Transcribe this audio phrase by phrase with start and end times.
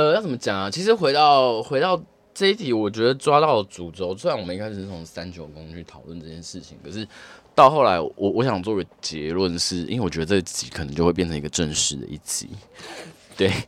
[0.00, 0.70] 呃，要怎么讲啊？
[0.70, 2.02] 其实回到回到
[2.32, 4.16] 这一题，我觉得抓到了主轴。
[4.16, 7.06] 虽然我们一开始是从三九宫去讨论这件事情，可是
[7.54, 12.48] 到后来我，我我想做个结论，是因为我觉得这集可能就会变成一个正式的一集。
[13.36, 13.64] 对，因为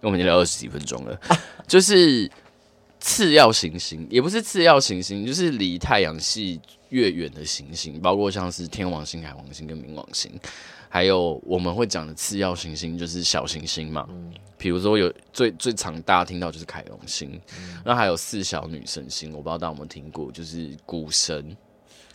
[0.00, 1.16] 我们已经聊二十几分钟了，
[1.68, 2.28] 就是
[2.98, 10.32] 次要行星，也不是次要行星，就是离太阳系越远的行星，包括像是天王星、海王星跟冥王星。
[10.88, 21.56] 还有我们会讲的次要行星就是小行星嘛，嗯，比如说有最最常大家听到就是凯龙星，嗯，那还有四小女神星，我不知道大家有没有听过，就是谷神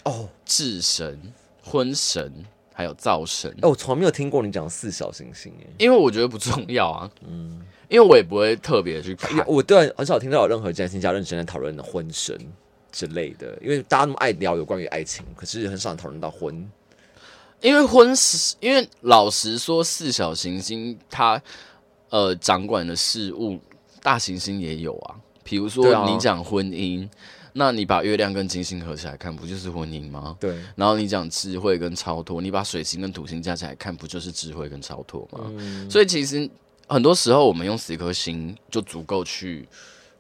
[0.05, 1.21] 哦、智神、
[1.63, 2.33] 婚神，
[2.73, 3.49] 还有灶神。
[3.61, 12.37] 哎，我从来没有听过你讲四小行星耶，因为我觉得不重要啊，嗯，因为我也不会特别去看，我对很少听到有任何占星家认真在讨论的婚神
[12.91, 16.69] 之类的，因为大家那么爱聊有关于爱情，可是很少讨论到婚。
[17.63, 21.41] 因为婚事，因为老实说，四小行星它
[22.09, 23.57] 呃掌管的事物，
[24.01, 25.15] 大行星也有啊。
[25.45, 27.09] 比如说你讲婚姻，啊，
[27.53, 30.35] 那你把月亮跟金星合起来看，不就是婚姻吗？
[30.41, 30.57] 对。
[30.75, 35.39] 然后你讲智慧跟超脱，你把水星跟土星加起来看，不就是智慧跟超脱吗？
[35.57, 35.89] 嗯。
[35.89, 36.49] 所以其实
[36.87, 39.65] 很多时候，我们用十颗星就足够去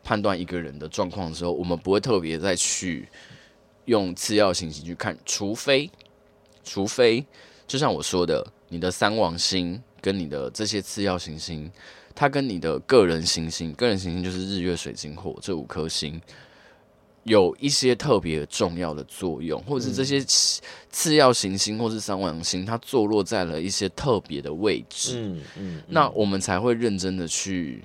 [0.01, 3.09] 判断一个人的状况的时候，我们不会特别再去
[3.83, 5.91] 用次要信息去看，除非。
[6.63, 7.25] 除非，
[7.67, 11.71] 就像我说的，你的三王星跟你的这些次要行星，
[12.15, 16.21] 它跟你的个人行星，个人行星就是日月水晶火这五颗星，
[17.23, 20.23] 有一些特别重要的作用，或者是这些
[20.89, 27.83] 次要行星或是三王星，它坐落在了一些特别的位置，嗯嗯，那我们才会认真的去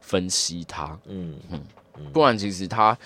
[0.00, 1.62] 分析它，嗯嗯，
[2.12, 2.96] 不然其实它。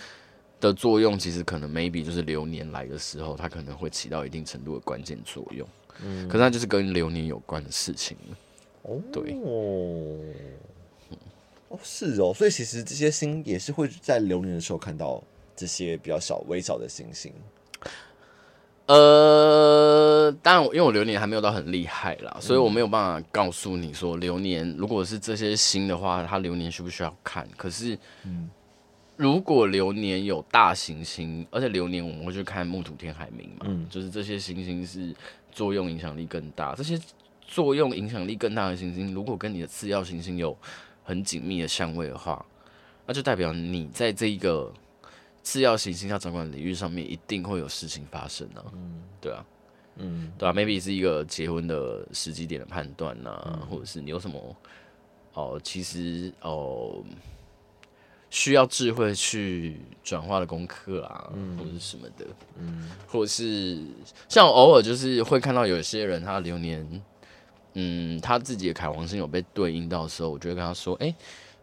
[0.61, 5.66] 的作用其实可能 maybe 就是流年来的时候，它可能会起到一定程度的关键作用。
[6.05, 8.16] 嗯，可是它就是跟流年有关的事情。
[8.82, 9.37] 哦，对，
[11.69, 15.22] 哦，是哦，所以其实这些星也是会在流年的时候看到
[15.56, 17.32] 这些比较小、微小的星星。
[18.87, 27.49] 呃，当然，因为我流年还没有到很厉害啦，所以我没有办法告诉你说流年如果是这些星的话，它流年需不需要看？
[27.56, 28.50] 可是，嗯。
[29.20, 35.14] 如果流年有大行星，而且流年我们会去看木土天海冥嘛，嗯，就是这些行星是
[35.53, 36.98] 作用影响力更大，这些
[37.42, 40.56] 作用影响力更大的行星，如果跟你的次要行星有
[41.04, 42.42] 很紧密的相位的话，
[43.04, 44.72] 那就代表你在这一个
[45.42, 49.44] 次要行星要掌管领域上面一定会有事情发生啊，嗯，对啊，
[49.97, 54.56] 嗯，对啊，maybe 是一个结婚的时机点的判断呐、啊嗯，或者是你有什么
[55.34, 57.04] 哦，其实哦。
[58.30, 62.24] 需要智慧去转化的功课啊，嗯，或者是什么的，
[62.56, 63.78] 嗯，或者是
[64.28, 67.02] 像偶尔就是会看到有些人他的流年，
[67.74, 71.14] 嗯，他自己的凯王星有被对应到的时候，我就会跟他说，哎、欸，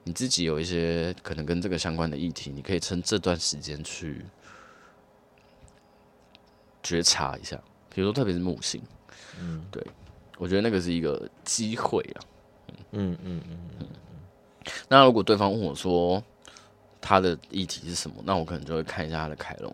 [0.04, 4.26] 你自己有一些可能跟这个相关的议题，你可以趁这段时间去
[6.84, 7.58] 觉察一下，
[7.94, 8.82] 比如说特别是木星，
[9.40, 9.82] 嗯，对，
[10.38, 12.20] 我觉得那个是一个机会啊，
[12.92, 13.88] 嗯嗯嗯嗯，
[14.90, 16.22] 那如果对方问我说，
[17.00, 18.18] 他的议题是什么？
[18.26, 19.74] 那我可能就会看一下他的凯龙，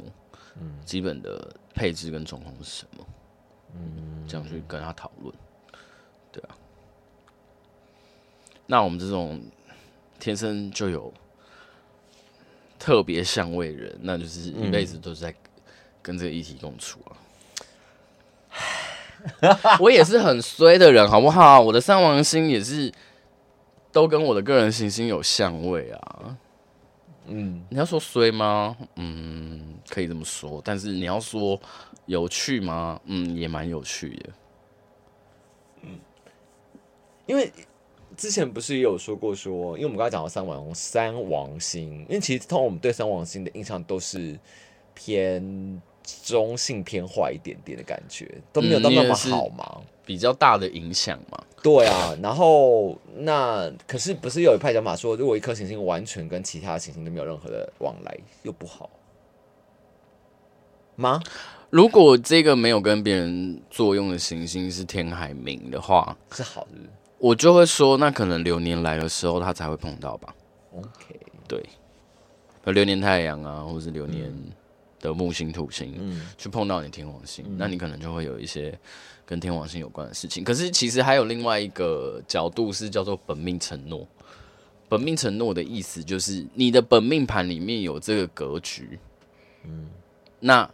[0.60, 3.06] 嗯，基本的配置跟状况是什么，
[3.76, 5.34] 嗯，这样去跟他讨论，
[6.32, 6.56] 对啊。
[8.66, 9.42] 那我们这种
[10.20, 11.14] 天生就有
[12.80, 15.34] 特别相位人，那就是一辈子都是在
[16.02, 17.12] 跟这个议题共处啊。
[19.42, 21.60] 嗯、 我也是很衰的人，好不好？
[21.60, 22.92] 我的三王星也是
[23.92, 26.38] 都跟我的个人行星有相位啊。
[27.28, 28.76] 嗯，你要说衰吗？
[28.96, 30.62] 嗯，可以这么说。
[30.64, 31.60] 但是你要说
[32.06, 33.00] 有趣吗？
[33.06, 34.30] 嗯，也蛮有趣的。
[35.82, 36.00] 嗯，
[37.26, 37.52] 因为
[38.16, 44.40] 之前不是也有说过说，因为我们刚才讲到三王三王星，因为其实通常我们对三王星的印象都是
[44.94, 45.82] 偏。
[46.26, 51.42] 中性偏坏一点点的感觉都没有到那么好嘛，比较大的影响嘛。
[51.64, 58.90] 对啊，然后那可是不是有一派讲法说，如果一颗行星完全跟其他行星都没有任何的往来，又不好
[60.98, 61.22] 吗？
[61.70, 66.78] 如果这个没有跟别人作用的行星是天海冥的话，是好的。
[67.18, 70.36] 我就会说，那可能流年来的时候，他才会碰到吧。
[70.76, 71.64] OK，对，
[72.66, 74.26] 流年太阳啊，或是流年。
[74.26, 74.52] 嗯
[75.10, 78.78] 的木星、土星，嗯，去碰到你天王星，嗯，那你可能就会有一些
[79.26, 80.44] 跟天王星有关的事情。
[80.44, 84.08] 可是其实还有另外一个角度是叫做本命承诺。
[84.88, 89.00] 本命承诺的意思就是你的本命盘里面有这个格局，
[89.66, 89.90] 嗯，
[90.40, 90.70] 那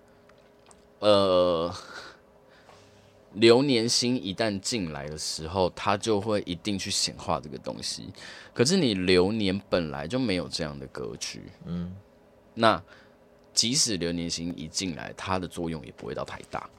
[0.99, 1.73] 呃，
[3.33, 8.09] 流年星一旦进来的时候，它就会一定去显化这个东西。
[8.53, 11.95] 可是你流年本来就没有这样的格局，嗯，
[12.53, 12.83] 那
[13.59, 16.69] 即使流年星一进来，它的作用也不会到太大。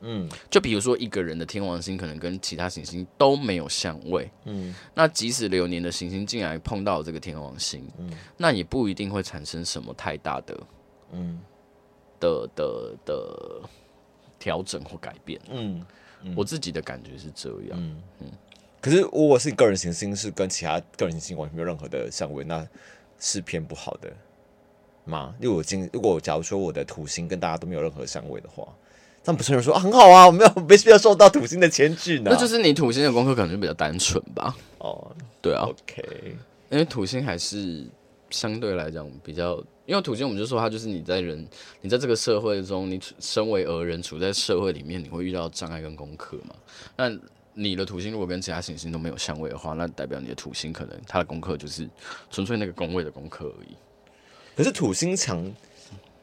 [0.00, 10.60] 嗯，就比如说一个人的天王星可能跟其他行星都没有相位，嗯，那即使流年的行星进来碰到这个天王星，嗯，那也不一定会产生什么太大的，
[11.12, 11.40] 嗯，
[12.20, 13.62] 的的的
[14.38, 15.82] 调整或改变，嗯，
[16.24, 18.02] 嗯，我自己的感觉是这样，嗯。
[18.20, 18.26] 嗯。
[18.82, 22.68] 可是如果是个人行星是跟其他个人行星完全没有任何的相位，那
[23.18, 24.12] 是偏不好的
[25.08, 25.34] 吗？
[25.40, 28.66] 因为我今如果假如说我的土星跟大家都没有任何相位的话。
[29.24, 32.30] 但不是有人说啊，很好啊，我没有没必要受到土星的牵制呢。
[32.30, 34.56] 那就是你土星的功课可能就比较单纯吧。
[34.78, 35.10] 哦，
[35.42, 36.02] 对啊，OK，
[36.70, 37.84] 因为土星还是
[38.30, 41.46] 相对来讲比较，因为土星我们就说它就是你在人，
[41.82, 46.54] 你在这个社会中，你身为而人处在社会里面，你会遇到障碍跟功课嘛。
[46.96, 47.10] 那
[47.52, 51.86] 你的土星如果跟其他行星都没有相位的话，那代表你的土星可能它的功课就是
[52.30, 53.76] 纯粹那个宫位的功课而已。
[54.58, 55.54] 可是土星强。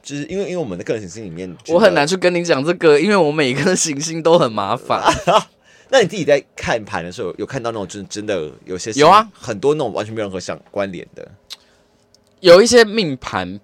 [0.03, 5.01] 就是因为因为我们的个人行星里面，我很难去跟你讲这个，因为我每一个行星都很麻烦。
[5.89, 11.27] 那你自己在看盘的时候，有看到那种真真的有些有啊，很多那种完全没有任何相关联的，
[12.39, 13.59] 有一些命盘，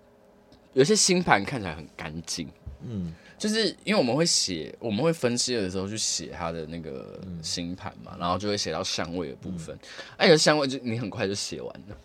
[0.73, 2.49] 有些星盘看起来很干净。
[2.83, 9.77] 嗯，就是因为我们会写，我们会分析的时候去写它的那个星盘嘛，然后就会写到相位的部分。
[10.17, 11.95] 哎、嗯，有相位就你很快就写完了。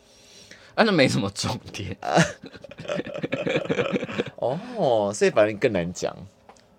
[0.76, 1.96] 那就没什么重点
[4.36, 6.14] 哦，所以反正更难讲。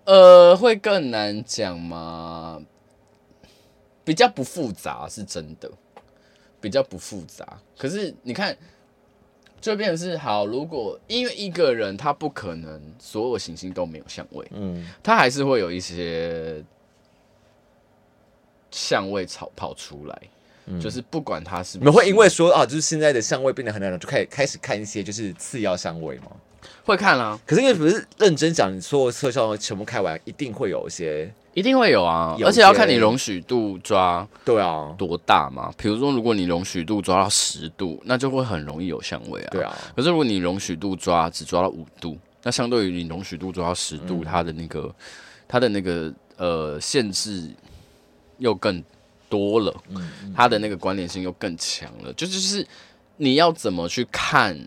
[0.04, 2.62] 呃，会更难讲吗？
[4.04, 5.70] 比较不复杂是真的，
[6.60, 7.60] 比较不复杂。
[7.76, 8.56] 可是你看，
[9.60, 10.46] 就变成是好。
[10.46, 16.64] 如果因为一个人他不可能所有行星都没有相位，嗯，他还是会有一些
[18.70, 20.22] 相位草跑出来。
[20.80, 26.32] 就是不管他是，你们会因为说啊，就是现在的香味变得很难了，就开始开始看一些就是次要香味吗？
[26.84, 35.72] 会看啊，可是因为不是认真讲，你所有特效全部开完，一定会有一些，一定会有啊，有而且要看你容许度抓对啊多大嘛。
[35.76, 39.48] 比如说，如果你容许度抓到十度，那就会很容易有香味啊。
[39.50, 44.94] 对啊，可是如果你容许度抓只抓到五度，那相对于你容许度抓到十度，嗯、它的那个
[45.46, 47.50] 它的那个呃限制
[48.38, 48.82] 又更。
[49.28, 49.74] 多了，
[50.34, 52.12] 他的那个关联性又更强了。
[52.14, 52.66] 就就是
[53.16, 54.58] 你要怎么去看，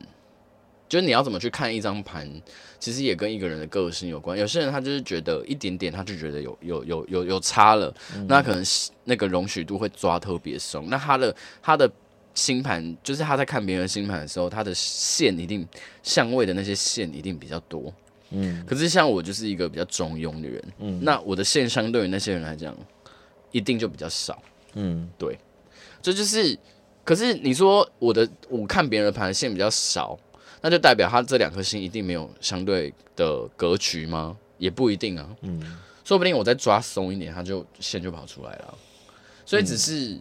[0.87, 2.29] 就是你要怎么去看一张盘，
[2.79, 4.37] 其实也跟一个人的个性有关。
[4.37, 7.93] 有些人他就是觉得一点点，他就觉得有有有有有差了，
[8.27, 8.63] 那可能
[9.05, 10.87] 那个容许度会抓特别松。
[10.89, 11.89] 那他的他的
[12.33, 15.67] 星盘，就是他在看别人星盘的时候，他的线一定
[16.03, 17.93] 相位的那些线一定比较多。
[18.29, 22.73] 嗯，可是像我就是一个比较中庸的人，嗯，那我的线相对于那些人来讲，
[23.51, 24.41] 一定就比较少。
[24.73, 25.38] 嗯，对，
[26.01, 26.57] 这就是。
[27.03, 30.18] 可是你说我的，我看别人的盘线比较少，
[30.62, 34.38] 那就代表他这两颗星一定没有相对的格局吗？
[34.59, 35.27] 也不一定啊。
[35.41, 38.77] 嗯，说不定我再抓松一点，他就线就跑出来了。
[39.44, 40.15] 所以只是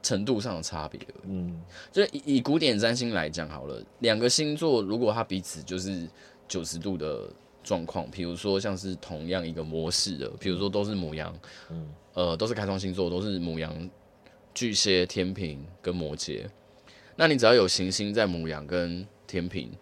[0.00, 0.98] 程度上的差别。
[1.24, 1.60] 嗯，
[1.90, 6.08] 就以以古典占星来讲好了，两个星座如果它彼此就是
[6.46, 7.28] 九十度的
[7.62, 11.34] 状况，比如说像是同样一个模式的，比如说都是母羊，
[11.70, 11.88] 嗯。
[12.14, 13.88] 呃，都是开创星座，都是母羊、
[14.52, 16.44] 巨蟹、天平跟摩羯。
[17.16, 19.72] 那你只要有行星在母羊跟天平，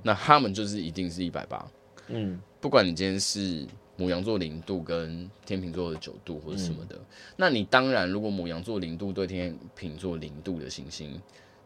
[0.00, 1.68] 那他们就是一定是一百八。
[2.06, 3.66] 嗯，不管你今天是
[3.96, 11.20] 母羊座零度跟天平座的九度或者什么的，嗯、那你当然如果母羊座零度对天平座零度的行星，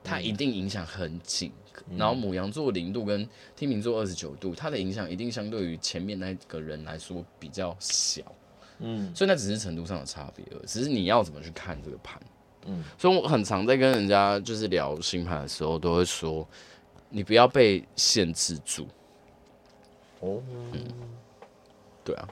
[0.09, 1.53] 它一定影响很紧。
[1.91, 8.23] 嗯、然后母羊座零度跟天秤座二十九度，它的影响一定相对于前面那个人来说比较小。
[8.81, 12.21] 嗯，所以那只是程度上的差别而已，只是你要怎么去看这个盘。
[12.67, 16.47] 嗯，所以我很常在跟人家就是聊星盘的时候，都会说，
[17.11, 18.87] 你不要被限制住。
[20.21, 20.85] 哦，嗯，
[22.05, 22.29] 对啊，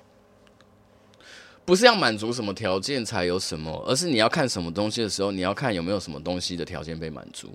[1.65, 7.53] 不是要满足什么条件才有什么，而是你要看什么东西的时候，你要看有没有什么东西的条件被满足，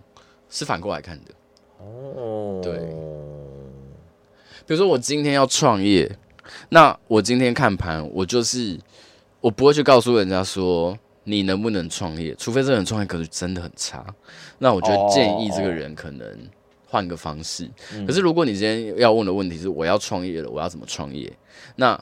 [0.51, 1.34] 是反过来看的。
[1.79, 2.77] 哦，对，
[4.67, 6.15] 比如说我今天要创业。
[6.70, 8.77] 那我今天看盘，我就是
[9.39, 14.05] 我不会去告诉人家说你能不能创业，除非这个人创业格局真的很差。
[14.58, 16.27] 那我觉得建议这个人可能
[16.88, 17.70] 换个方式。
[18.05, 21.31] 可是如果你今天要问的问题是我要创业了，我要怎么创业？
[21.75, 21.98] 那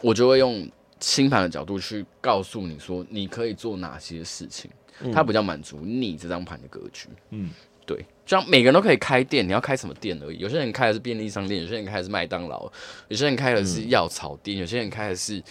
[0.00, 0.68] 我就会用
[1.00, 4.70] 清盘的角度去告诉你说你可以做哪些事情，
[5.12, 7.08] 它比较满足你这张盘的格局。
[7.30, 7.50] 嗯。
[7.88, 10.36] 对，就像每个人都可以开店，你要开什么店而已。
[10.36, 12.70] 有些人开的是便利商店，有些人开的是麦当劳，
[13.08, 15.42] 有些人开的是药草店，有些人开的是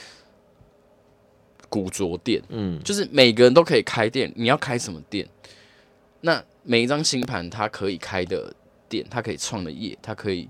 [1.68, 5.28] 古着店，嗯，就是每个人都可以开店，你要开什么店？
[6.22, 8.54] 那每一张星盘，它可以开的
[8.88, 10.48] 店，它可以创的业，它可以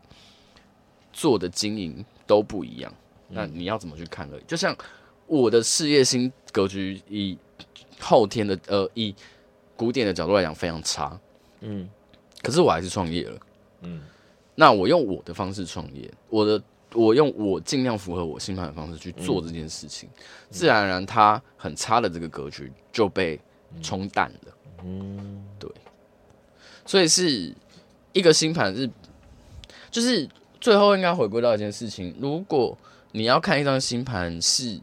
[1.14, 2.94] 做的经营都不一样。
[3.30, 4.36] 那你要怎么去看呢？
[4.46, 4.76] 就像
[5.26, 7.38] 我的事业心格局，以
[7.98, 9.16] 后天的呃，以
[9.78, 11.18] 古典的角度来讲，非常差。
[11.62, 11.90] 嗯，
[12.42, 13.40] 可是我还是创业了。
[13.82, 14.02] 嗯，
[14.56, 16.62] 那我用我的方式创业，我的
[16.94, 20.10] 我用我尽量符合我星盘的方式去做这件事情，
[20.50, 23.40] 自然而然，它很差的这个格局就被
[23.82, 24.54] 冲淡了。
[24.84, 25.70] 嗯，对。
[26.86, 27.54] 所以是
[28.14, 28.90] 一个星盘是，
[29.92, 30.28] 就是
[30.62, 32.78] 最后应该回归到一件事情，如果
[33.12, 34.80] 你要看一张星盘，是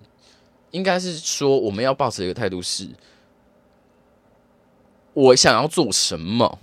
[0.70, 2.88] 应该是说我们要保持一个态度是，
[5.14, 6.58] 我想要做什么，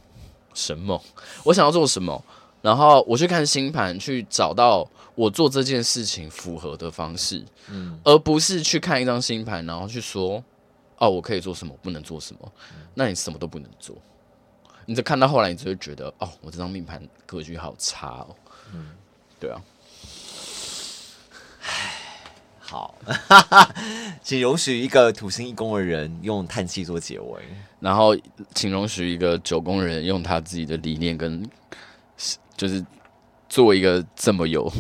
[0.54, 1.02] 什么，
[1.44, 2.24] 我想要做什么，
[2.62, 10.44] 然后我去看星盘，去找到我做这件事情符合的方式，嗯，而不是去看一张星盘，然后去说，
[10.98, 12.52] 哦，我可以做什么，不能做什么，
[12.94, 13.96] 那你什么都不能做。
[14.86, 18.36] 你就看到后来，你就会觉得哦，我这张命盘格局好差哦。
[18.74, 18.90] 嗯，
[19.40, 19.62] 对啊。
[22.72, 22.96] 好，
[24.24, 27.42] 请容许一个土星一宫的人用叹气做结尾，
[27.82, 28.16] 然后
[28.56, 31.46] 请容许一个九宫人用他自己的理念跟，
[32.56, 32.82] 就是
[33.50, 34.72] 做一个这么有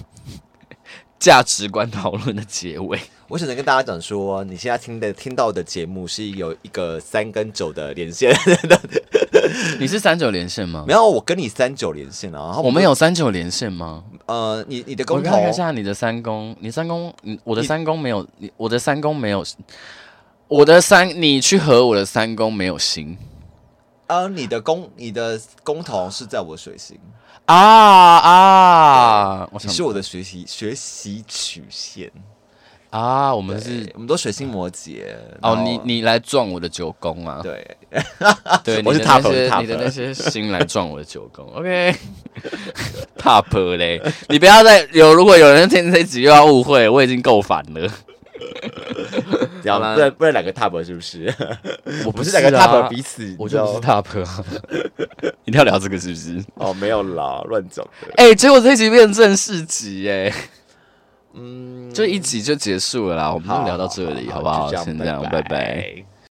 [1.19, 2.98] 价值观讨论的结尾。
[3.27, 8.33] 我只能跟大家讲说，你现在听的听到的节目是有一个三跟九的连线。
[9.79, 10.83] 你是三九连线吗？
[10.85, 12.59] 没有，我跟你三九连线啊。
[12.59, 14.03] 我们有三九连线吗？
[14.25, 19.43] 呃，你你的工，我看一下你的三公，你三公，你我的三公没有，你我的三公没有，
[20.47, 23.17] 我的三，你去和我的三公没有星。
[24.07, 27.00] 呃，你的工，你的工头是在我水星。
[27.45, 29.50] 啊啊！
[29.63, 32.11] 你是我的学习学习曲线。
[32.91, 35.01] 啊，我们是，我们都水星摩羯
[35.41, 35.62] 哦。
[35.63, 37.39] 你你来撞我的九宫啊？
[37.41, 37.65] 对，
[38.65, 39.21] 对， 我是 top，
[39.62, 41.45] 你的那些星来撞我的九宫。
[41.55, 47.89] OK，top 嘞，你不要再有，如果有人听这一集又要误会，我已经够烦了。
[49.65, 51.33] 好了，不然不然两个 top 是不是？
[52.05, 54.43] 我不是两个 top 彼此，我就不是 top 啊。
[55.45, 56.43] 一定要聊这个是不是？
[56.55, 57.91] 哦，没有啦，乱讲的。
[58.17, 60.29] 哎，结果这一集变正式集哎。
[61.33, 64.69] 嗯，就一集就结束了啦，我们就聊到这里，好不好？
[64.74, 66.03] 先这样，拜拜。